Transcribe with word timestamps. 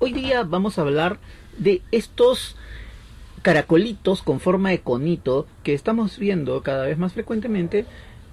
Hoy 0.00 0.12
día 0.12 0.44
vamos 0.44 0.78
a 0.78 0.82
hablar 0.82 1.18
de 1.58 1.82
estos 1.90 2.54
caracolitos 3.42 4.22
con 4.22 4.38
forma 4.38 4.70
de 4.70 4.80
conito 4.80 5.48
que 5.64 5.74
estamos 5.74 6.20
viendo 6.20 6.62
cada 6.62 6.86
vez 6.86 6.98
más 6.98 7.14
frecuentemente 7.14 7.84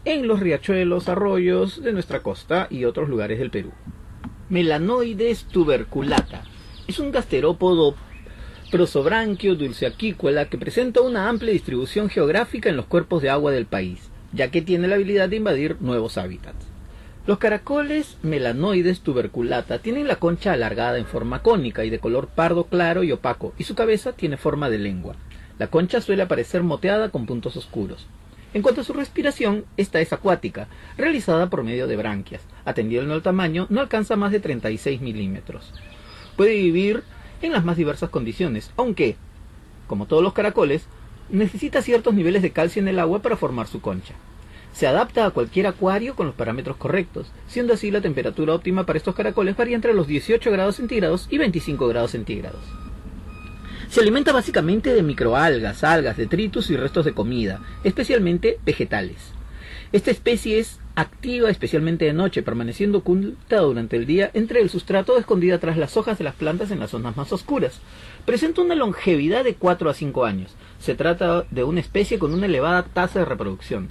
en 0.05 0.28
los 0.28 0.41
riachuelos, 0.41 1.09
arroyos 1.09 1.81
de 1.81 1.91
nuestra 1.91 2.21
costa 2.21 2.67
y 2.70 2.86
otros 2.86 3.09
lugares 3.09 3.39
del 3.39 3.49
Perú. 3.49 3.71
Melanoides 4.47 5.46
tuberculata. 5.46 6.43
Es 6.88 6.99
un 6.99 7.12
gasterópodo 7.12 7.95
prosobranquio 8.70 9.55
dulceaquícola 9.55 10.50
que 10.50 10.59
presenta 10.59 11.02
una 11.02 11.29
amplia 11.29 11.52
distribución 11.52 12.09
geográfica 12.09 12.70
en 12.70 12.77
los 12.77 12.86
cuerpos 12.86 13.23
de 13.23 13.32
agua 13.32 13.52
del 13.52 13.66
país, 13.66 14.11
ya 14.34 14.52
que 14.52 14.61
tiene 14.61 14.88
la 14.88 14.95
habilidad 14.95 15.29
de 15.29 15.38
invadir 15.38 15.77
nuevos 15.82 16.20
hábitats. 16.20 16.75
Los 17.28 17.39
caracoles 17.39 18.20
melanoides 18.21 19.02
tuberculata 19.02 19.80
tienen 19.80 20.07
la 20.07 20.18
concha 20.18 20.54
alargada 20.54 21.00
en 21.00 21.07
forma 21.07 21.42
cónica 21.42 21.84
y 21.84 21.89
de 21.89 21.98
color 21.98 22.28
pardo 22.28 22.66
claro 22.66 23.04
y 23.04 23.12
opaco, 23.12 23.52
y 23.57 23.64
su 23.64 23.74
cabeza 23.74 24.14
tiene 24.14 24.38
forma 24.38 24.70
de 24.70 24.78
lengua. 24.78 25.16
La 25.57 25.66
concha 25.66 26.02
suele 26.02 26.21
aparecer 26.21 26.61
moteada 26.61 27.10
con 27.10 27.25
puntos 27.25 27.57
oscuros. 27.57 28.06
En 28.54 28.61
cuanto 28.61 28.82
a 28.82 28.83
su 28.83 28.93
respiración, 28.93 29.66
esta 29.75 30.02
es 30.02 30.14
acuática, 30.14 30.68
realizada 30.97 31.50
por 31.50 31.64
medio 31.64 31.88
de 31.88 31.97
branquias. 31.97 32.44
Atendiendo 32.64 33.16
al 33.16 33.23
tamaño, 33.23 33.66
no 33.72 33.81
alcanza 33.81 34.16
más 34.16 34.31
de 34.31 34.39
36 34.39 35.02
milímetros. 35.02 35.73
Puede 36.38 36.53
vivir 36.53 37.02
en 37.42 37.53
las 37.53 37.66
más 37.66 37.75
diversas 37.75 38.11
condiciones, 38.11 38.69
aunque, 38.78 39.16
como 39.88 40.05
todos 40.05 40.22
los 40.22 40.33
caracoles, 40.33 40.86
necesita 41.31 41.81
ciertos 41.81 42.14
niveles 42.14 42.44
de 42.44 42.52
calcio 42.52 42.83
en 42.83 42.88
el 42.88 43.00
agua 43.00 43.23
para 43.23 43.36
formar 43.36 43.66
su 43.66 43.81
concha. 43.81 44.14
Se 44.75 44.88
adapta 44.88 45.25
a 45.25 45.31
cualquier 45.31 45.67
acuario 45.67 46.16
con 46.16 46.25
los 46.25 46.36
parámetros 46.36 46.75
correctos, 46.75 47.31
siendo 47.47 47.73
así 47.73 47.92
la 47.92 48.02
temperatura 48.02 48.53
óptima 48.53 48.86
para 48.86 48.97
estos 48.97 49.16
caracoles 49.16 49.56
varía 49.56 49.73
entre 49.78 49.94
los 49.94 50.06
18 50.06 50.52
grados 50.52 50.75
centígrados 50.75 51.28
y 51.31 51.38
25 51.38 51.88
grados 51.88 52.11
centígrados. 52.11 52.59
Se 53.88 54.02
alimenta 54.02 54.33
básicamente 54.33 54.94
de 54.94 55.02
microalgas, 55.02 55.86
algas, 55.86 56.17
detritus 56.17 56.69
y 56.72 56.75
restos 56.75 57.05
de 57.05 57.14
comida, 57.14 57.61
especialmente 57.86 58.59
vegetales. 58.66 59.31
Esta 59.94 60.11
especie 60.11 60.59
es 60.59 60.81
activa 60.95 61.49
especialmente 61.49 62.03
de 62.03 62.11
noche, 62.11 62.44
permaneciendo 62.44 62.97
oculta 62.97 63.59
durante 63.59 63.95
el 63.95 64.05
día 64.05 64.30
entre 64.33 64.59
el 64.59 64.69
sustrato 64.69 65.17
escondida 65.17 65.58
tras 65.58 65.77
las 65.77 65.95
hojas 65.95 66.17
de 66.17 66.25
las 66.25 66.36
plantas 66.36 66.69
en 66.71 66.81
las 66.81 66.89
zonas 66.89 67.16
más 67.16 67.31
oscuras. 67.31 67.80
Presenta 68.25 68.61
una 68.61 68.75
longevidad 68.75 69.45
de 69.45 69.55
4 69.55 69.89
a 69.89 69.94
5 69.94 70.25
años. 70.25 70.53
Se 70.80 70.95
trata 70.95 71.45
de 71.49 71.64
una 71.64 71.80
especie 71.80 72.19
con 72.19 72.33
una 72.33 72.47
elevada 72.47 72.83
tasa 72.83 73.19
de 73.19 73.25
reproducción 73.25 73.88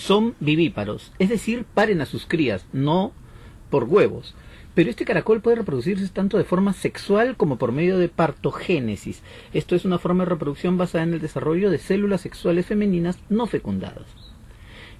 son 0.00 0.34
vivíparos, 0.40 1.12
es 1.18 1.28
decir, 1.28 1.66
paren 1.74 2.00
a 2.00 2.06
sus 2.06 2.24
crías, 2.24 2.64
no 2.72 3.12
por 3.68 3.84
huevos. 3.84 4.34
Pero 4.74 4.88
este 4.88 5.04
caracol 5.04 5.42
puede 5.42 5.56
reproducirse 5.56 6.08
tanto 6.08 6.38
de 6.38 6.44
forma 6.44 6.72
sexual 6.72 7.36
como 7.36 7.58
por 7.58 7.72
medio 7.72 7.98
de 7.98 8.08
partogénesis. 8.08 9.22
Esto 9.52 9.74
es 9.74 9.84
una 9.84 9.98
forma 9.98 10.24
de 10.24 10.30
reproducción 10.30 10.78
basada 10.78 11.04
en 11.04 11.12
el 11.12 11.20
desarrollo 11.20 11.70
de 11.70 11.76
células 11.76 12.22
sexuales 12.22 12.64
femeninas 12.64 13.18
no 13.28 13.46
fecundadas. 13.46 14.06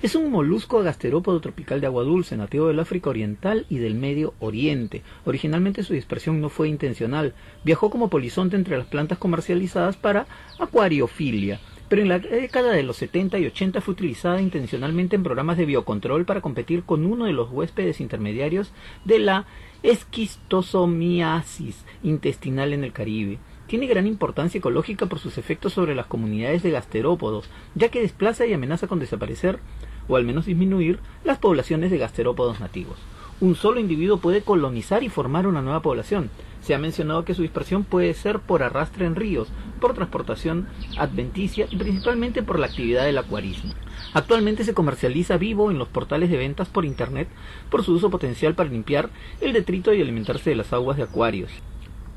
Es 0.03 0.15
un 0.15 0.31
molusco 0.31 0.83
gasterópodo 0.83 1.41
tropical 1.41 1.81
de 1.81 1.87
agua 1.87 2.05
dulce, 2.05 2.37
nativo 2.37 2.69
del 2.69 2.81
África 2.81 3.09
Oriental 3.09 3.65
y 3.71 3.79
del 3.79 3.95
Medio 3.95 4.35
Oriente. 4.39 5.03
Originalmente 5.25 5.83
su 5.83 5.95
dispersión 5.95 6.43
no 6.43 6.51
fue 6.51 6.69
intencional. 6.69 7.33
Viajó 7.65 7.89
como 7.89 8.11
polizonte 8.11 8.57
entre 8.57 8.77
las 8.77 8.87
plantas 8.87 9.19
comercializadas 9.19 9.97
para 9.97 10.27
acuariofilia 10.59 11.59
pero 11.91 12.03
en 12.03 12.09
la 12.09 12.21
década 12.21 12.71
de 12.71 12.85
los 12.85 12.99
70 12.99 13.41
y 13.41 13.47
80 13.47 13.81
fue 13.81 13.93
utilizada 13.93 14.41
intencionalmente 14.41 15.17
en 15.17 15.25
programas 15.25 15.57
de 15.57 15.67
biocontrol 15.67 16.25
para 16.25 16.41
competir 16.41 16.85
con 16.85 17.05
uno 17.05 17.25
de 17.25 17.33
los 17.33 17.51
huéspedes 17.51 18.01
intermediarios 18.01 18.71
de 19.05 19.19
la 19.19 19.47
esquistosomiasis 19.83 21.85
intestinal 22.05 22.75
en 22.75 22.85
el 22.85 22.93
Caribe. 22.93 23.41
Tiene 23.67 23.89
gran 23.89 24.07
importancia 24.07 24.59
ecológica 24.59 25.07
por 25.07 25.19
sus 25.19 25.37
efectos 25.37 25.73
sobre 25.73 25.97
las 25.97 26.07
comunidades 26.07 26.63
de 26.63 26.71
gasterópodos, 26.71 27.51
ya 27.75 27.89
que 27.89 28.03
desplaza 28.03 28.47
y 28.47 28.53
amenaza 28.53 28.87
con 28.87 29.01
desaparecer, 29.01 29.59
o 30.07 30.15
al 30.15 30.25
menos 30.25 30.47
disminuir, 30.47 31.01
las 31.25 31.39
poblaciones 31.39 31.91
de 31.91 31.99
gasterópodos 31.99 32.61
nativos 32.61 32.99
un 33.41 33.55
solo 33.55 33.81
individuo 33.81 34.19
puede 34.19 34.43
colonizar 34.43 35.03
y 35.03 35.09
formar 35.09 35.47
una 35.47 35.63
nueva 35.63 35.81
población. 35.81 36.31
Se 36.61 36.75
ha 36.75 36.79
mencionado 36.79 37.25
que 37.25 37.35
su 37.35 37.43
dispersión 37.43 37.85
puede 37.85 38.13
ser 38.13 38.39
por 38.39 38.63
arrastre 38.63 39.07
en 39.07 39.17
ríos, 39.17 39.49
por 39.81 39.95
transportación 39.95 40.69
adventicia 40.99 41.67
y 41.71 41.77
principalmente 41.77 42.43
por 42.43 42.59
la 42.59 42.67
actividad 42.67 43.07
del 43.07 43.19
acuarismo. 43.19 43.73
Actualmente 44.13 44.65
se 44.65 44.75
comercializa 44.75 45.39
vivo 45.39 45.71
en 45.71 45.79
los 45.79 45.89
portales 45.89 46.31
de 46.31 46.37
ventas 46.37 46.69
por 46.69 46.85
Internet 46.85 47.29
por 47.71 47.83
su 47.83 47.95
uso 47.95 48.11
potencial 48.11 48.55
para 48.55 48.69
limpiar 48.69 49.09
el 49.41 49.53
detrito 49.53 49.95
y 49.95 50.03
alimentarse 50.03 50.51
de 50.51 50.57
las 50.57 50.73
aguas 50.73 50.99
de 50.99 51.05
acuarios. 51.05 51.51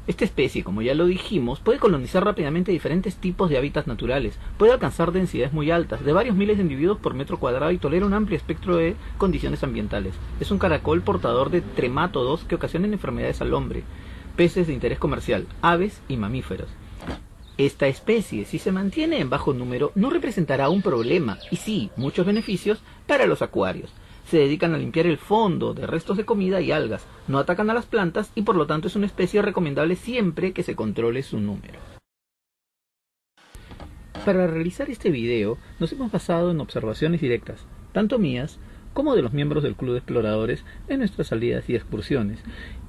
Esta 0.05 0.25
especie, 0.25 0.65
como 0.65 0.81
ya 0.81 0.95
lo 0.95 1.05
dijimos, 1.05 1.61
puede 1.61 1.79
colonizar 1.79 2.25
rápidamente 2.25 2.73
diferentes 2.73 3.15
tipos 3.15 3.49
de 3.49 3.57
hábitats 3.57 3.87
naturales, 3.87 4.37
puede 4.57 4.73
alcanzar 4.73 5.13
densidades 5.13 5.53
muy 5.53 5.71
altas, 5.71 6.03
de 6.03 6.11
varios 6.11 6.35
miles 6.35 6.57
de 6.57 6.63
individuos 6.63 6.97
por 6.97 7.13
metro 7.13 7.39
cuadrado 7.39 7.71
y 7.71 7.77
tolera 7.77 8.05
un 8.05 8.13
amplio 8.13 8.35
espectro 8.35 8.75
de 8.75 8.97
condiciones 9.17 9.63
ambientales. 9.63 10.13
Es 10.41 10.51
un 10.51 10.57
caracol 10.57 11.01
portador 11.03 11.51
de 11.51 11.61
tremátodos 11.61 12.43
que 12.43 12.55
ocasionan 12.55 12.91
enfermedades 12.91 13.39
al 13.39 13.53
hombre, 13.53 13.83
peces 14.35 14.67
de 14.67 14.73
interés 14.73 14.99
comercial, 14.99 15.47
aves 15.61 16.01
y 16.09 16.17
mamíferos. 16.17 16.67
Esta 17.57 17.87
especie, 17.87 18.43
si 18.43 18.59
se 18.59 18.73
mantiene 18.73 19.21
en 19.21 19.29
bajo 19.29 19.53
número, 19.53 19.93
no 19.95 20.09
representará 20.09 20.67
un 20.67 20.81
problema, 20.81 21.37
y 21.49 21.55
sí, 21.55 21.91
muchos 21.95 22.25
beneficios 22.25 22.81
para 23.07 23.25
los 23.25 23.41
acuarios 23.41 23.89
se 24.25 24.37
dedican 24.37 24.73
a 24.73 24.77
limpiar 24.77 25.05
el 25.05 25.17
fondo 25.17 25.73
de 25.73 25.87
restos 25.87 26.17
de 26.17 26.25
comida 26.25 26.61
y 26.61 26.71
algas, 26.71 27.05
no 27.27 27.39
atacan 27.39 27.69
a 27.69 27.73
las 27.73 27.85
plantas 27.85 28.31
y 28.35 28.43
por 28.43 28.55
lo 28.55 28.67
tanto 28.67 28.87
es 28.87 28.95
una 28.95 29.05
especie 29.05 29.41
recomendable 29.41 29.95
siempre 29.95 30.53
que 30.53 30.63
se 30.63 30.75
controle 30.75 31.23
su 31.23 31.39
número. 31.39 31.79
Para 34.25 34.47
realizar 34.47 34.89
este 34.89 35.09
video 35.09 35.57
nos 35.79 35.91
hemos 35.91 36.11
basado 36.11 36.51
en 36.51 36.61
observaciones 36.61 37.19
directas, 37.19 37.65
tanto 37.91 38.19
mías 38.19 38.57
como 38.93 39.15
de 39.15 39.21
los 39.21 39.33
miembros 39.33 39.63
del 39.63 39.75
Club 39.75 39.93
de 39.93 39.97
Exploradores 39.97 40.63
en 40.87 40.99
nuestras 40.99 41.27
salidas 41.27 41.69
y 41.69 41.75
excursiones. 41.75 42.39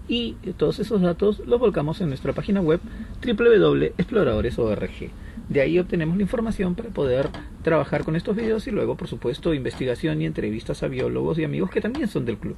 Y 0.06 0.32
todos 0.58 0.80
esos 0.80 1.00
datos 1.00 1.40
los 1.46 1.58
volcamos 1.58 2.00
en 2.00 2.08
nuestra 2.08 2.32
página 2.32 2.60
web 2.60 2.80
www.exploradores.org. 3.24 5.10
De 5.48 5.60
ahí 5.60 5.78
obtenemos 5.78 6.16
la 6.16 6.22
información 6.22 6.74
para 6.74 6.90
poder 6.90 7.28
trabajar 7.62 8.04
con 8.04 8.16
estos 8.16 8.36
videos 8.36 8.66
y 8.66 8.70
luego, 8.70 8.96
por 8.96 9.08
supuesto, 9.08 9.54
investigación 9.54 10.20
y 10.20 10.26
entrevistas 10.26 10.82
a 10.82 10.88
biólogos 10.88 11.38
y 11.38 11.44
amigos 11.44 11.70
que 11.70 11.80
también 11.80 12.08
son 12.08 12.24
del 12.24 12.38
club. 12.38 12.56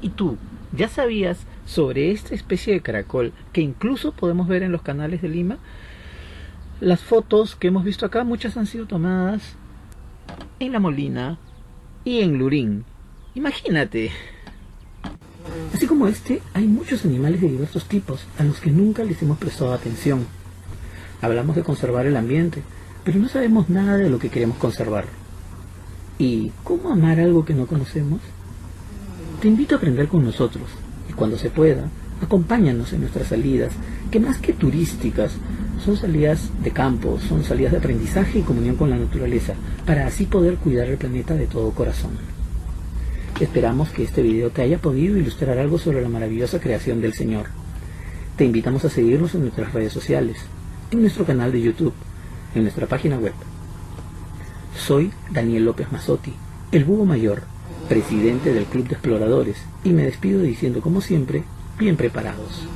¿Y 0.00 0.10
tú, 0.10 0.36
ya 0.72 0.88
sabías 0.88 1.46
sobre 1.64 2.10
esta 2.10 2.34
especie 2.34 2.72
de 2.74 2.80
caracol 2.80 3.32
que 3.52 3.60
incluso 3.60 4.12
podemos 4.12 4.48
ver 4.48 4.62
en 4.62 4.72
los 4.72 4.82
canales 4.82 5.22
de 5.22 5.28
Lima? 5.28 5.58
Las 6.80 7.00
fotos 7.00 7.56
que 7.56 7.68
hemos 7.68 7.84
visto 7.84 8.06
acá, 8.06 8.24
muchas 8.24 8.56
han 8.56 8.66
sido 8.66 8.86
tomadas 8.86 9.56
en 10.60 10.72
La 10.72 10.80
Molina 10.80 11.38
y 12.04 12.20
en 12.20 12.38
Lurín. 12.38 12.84
Imagínate. 13.34 14.10
Así 15.78 15.86
como 15.86 16.08
este, 16.08 16.42
hay 16.54 16.66
muchos 16.66 17.04
animales 17.04 17.40
de 17.40 17.46
diversos 17.46 17.84
tipos 17.84 18.26
a 18.36 18.42
los 18.42 18.58
que 18.58 18.72
nunca 18.72 19.04
les 19.04 19.22
hemos 19.22 19.38
prestado 19.38 19.72
atención. 19.72 20.26
Hablamos 21.22 21.54
de 21.54 21.62
conservar 21.62 22.04
el 22.04 22.16
ambiente, 22.16 22.64
pero 23.04 23.20
no 23.20 23.28
sabemos 23.28 23.68
nada 23.70 23.96
de 23.96 24.10
lo 24.10 24.18
que 24.18 24.28
queremos 24.28 24.58
conservar. 24.58 25.04
¿Y 26.18 26.50
cómo 26.64 26.90
amar 26.90 27.20
algo 27.20 27.44
que 27.44 27.54
no 27.54 27.68
conocemos? 27.68 28.20
Te 29.40 29.46
invito 29.46 29.76
a 29.76 29.78
aprender 29.78 30.08
con 30.08 30.24
nosotros 30.24 30.64
y 31.08 31.12
cuando 31.12 31.38
se 31.38 31.48
pueda, 31.48 31.84
acompáñanos 32.20 32.92
en 32.92 33.02
nuestras 33.02 33.28
salidas, 33.28 33.72
que 34.10 34.18
más 34.18 34.38
que 34.38 34.54
turísticas, 34.54 35.34
son 35.84 35.96
salidas 35.96 36.50
de 36.60 36.72
campo, 36.72 37.20
son 37.28 37.44
salidas 37.44 37.70
de 37.70 37.78
aprendizaje 37.78 38.40
y 38.40 38.42
comunión 38.42 38.74
con 38.74 38.90
la 38.90 38.98
naturaleza, 38.98 39.54
para 39.86 40.08
así 40.08 40.24
poder 40.24 40.56
cuidar 40.56 40.88
el 40.88 40.98
planeta 40.98 41.34
de 41.34 41.46
todo 41.46 41.70
corazón. 41.70 42.37
Esperamos 43.40 43.90
que 43.90 44.02
este 44.02 44.20
video 44.20 44.50
te 44.50 44.62
haya 44.62 44.78
podido 44.78 45.16
ilustrar 45.16 45.58
algo 45.58 45.78
sobre 45.78 46.02
la 46.02 46.08
maravillosa 46.08 46.58
creación 46.58 47.00
del 47.00 47.14
Señor. 47.14 47.46
Te 48.36 48.44
invitamos 48.44 48.84
a 48.84 48.90
seguirnos 48.90 49.32
en 49.36 49.42
nuestras 49.42 49.72
redes 49.72 49.92
sociales, 49.92 50.38
en 50.90 51.02
nuestro 51.02 51.24
canal 51.24 51.52
de 51.52 51.60
YouTube, 51.60 51.94
en 52.56 52.62
nuestra 52.62 52.88
página 52.88 53.16
web. 53.16 53.34
Soy 54.76 55.12
Daniel 55.30 55.66
López 55.66 55.92
Mazotti, 55.92 56.34
el 56.72 56.84
búho 56.84 57.04
mayor, 57.04 57.42
presidente 57.88 58.52
del 58.52 58.64
Club 58.64 58.88
de 58.88 58.94
Exploradores, 58.94 59.58
y 59.84 59.90
me 59.90 60.02
despido 60.02 60.42
diciendo 60.42 60.80
como 60.80 61.00
siempre, 61.00 61.44
bien 61.78 61.96
preparados. 61.96 62.66